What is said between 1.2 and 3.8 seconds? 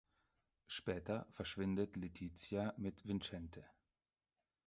verschwindet Laetitia mit Vicente.